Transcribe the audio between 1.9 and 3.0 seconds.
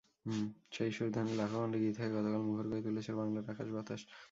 হয়ে গতকাল মুখর করে